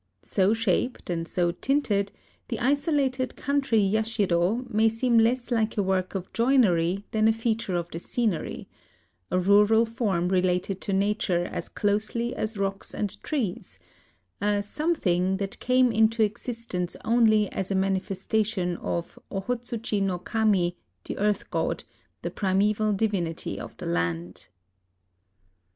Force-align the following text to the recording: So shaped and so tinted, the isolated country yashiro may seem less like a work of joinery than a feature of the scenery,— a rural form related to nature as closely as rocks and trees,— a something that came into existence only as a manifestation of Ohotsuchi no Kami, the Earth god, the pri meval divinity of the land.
So 0.25 0.55
shaped 0.55 1.11
and 1.11 1.27
so 1.27 1.51
tinted, 1.51 2.11
the 2.47 2.59
isolated 2.59 3.35
country 3.35 3.77
yashiro 3.79 4.67
may 4.67 4.89
seem 4.89 5.19
less 5.19 5.51
like 5.51 5.77
a 5.77 5.83
work 5.83 6.15
of 6.15 6.33
joinery 6.33 7.03
than 7.11 7.27
a 7.27 7.31
feature 7.31 7.75
of 7.75 7.87
the 7.91 7.99
scenery,— 7.99 8.67
a 9.31 9.37
rural 9.37 9.85
form 9.85 10.27
related 10.29 10.81
to 10.81 10.91
nature 10.93 11.45
as 11.45 11.69
closely 11.69 12.35
as 12.35 12.57
rocks 12.57 12.95
and 12.95 13.21
trees,— 13.21 13.77
a 14.41 14.63
something 14.63 15.37
that 15.37 15.59
came 15.59 15.91
into 15.91 16.23
existence 16.23 16.95
only 17.05 17.47
as 17.51 17.69
a 17.69 17.75
manifestation 17.75 18.77
of 18.77 19.19
Ohotsuchi 19.31 20.01
no 20.01 20.17
Kami, 20.17 20.77
the 21.03 21.19
Earth 21.19 21.51
god, 21.51 21.83
the 22.23 22.31
pri 22.31 22.53
meval 22.53 22.97
divinity 22.97 23.59
of 23.59 23.77
the 23.77 23.85
land. 23.85 24.47